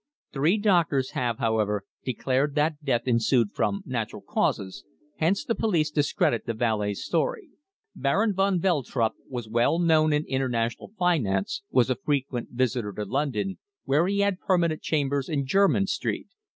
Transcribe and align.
"Three 0.33 0.57
doctors 0.57 1.11
have, 1.11 1.37
however, 1.37 1.83
declared 2.03 2.55
that 2.55 2.83
death 2.83 3.03
ensued 3.05 3.51
from 3.53 3.83
natural 3.85 4.23
causes, 4.23 4.83
hence 5.17 5.45
the 5.45 5.53
police 5.53 5.91
discredit 5.91 6.47
the 6.47 6.55
valet's 6.55 7.05
story. 7.05 7.49
Baron 7.95 8.33
van 8.33 8.59
Veltrup, 8.59 9.13
who 9.17 9.23
was 9.29 9.47
well 9.47 9.77
known 9.77 10.11
in 10.11 10.25
international 10.25 10.91
finance, 10.97 11.61
was 11.69 11.91
a 11.91 11.95
frequent 11.95 12.49
visitor 12.49 12.93
to 12.93 13.05
London, 13.05 13.59
where 13.85 14.07
he 14.07 14.21
had 14.21 14.39
permanent 14.39 14.81
chambers 14.81 15.29
in 15.29 15.45
Jermyn 15.45 15.85
Street. 15.85 16.29